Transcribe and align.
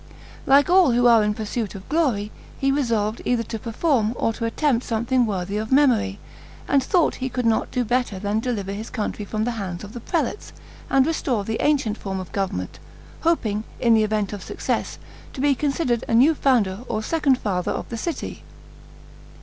Like 0.47 0.67
all 0.67 0.93
who 0.93 1.05
are 1.05 1.23
in 1.23 1.35
pursuit 1.35 1.75
of 1.75 1.87
glory, 1.87 2.31
he 2.57 2.71
resolved 2.71 3.21
either 3.23 3.43
to 3.43 3.59
perform 3.59 4.13
or 4.15 4.33
to 4.33 4.45
attempt 4.45 4.83
something 4.83 5.27
worthy 5.27 5.57
of 5.59 5.71
memory, 5.71 6.17
and 6.67 6.81
thought 6.83 7.13
he 7.17 7.29
could 7.29 7.45
not 7.45 7.69
do 7.69 7.85
better 7.85 8.17
than 8.17 8.39
deliver 8.39 8.71
his 8.71 8.89
country 8.89 9.25
from 9.25 9.43
the 9.43 9.51
hands 9.61 9.83
of 9.83 9.93
the 9.93 9.99
prelates, 9.99 10.53
and 10.89 11.05
restore 11.05 11.43
the 11.43 11.61
ancient 11.63 11.99
form 11.99 12.19
of 12.19 12.31
government; 12.31 12.79
hoping, 13.19 13.63
in 13.79 13.93
the 13.93 14.01
event 14.03 14.33
of 14.33 14.41
success, 14.41 14.97
to 15.33 15.39
be 15.39 15.53
considered 15.53 16.03
a 16.07 16.15
new 16.15 16.33
founder 16.33 16.79
or 16.87 17.03
second 17.03 17.37
father 17.37 17.71
of 17.71 17.87
the 17.89 17.95
city. 17.97 18.41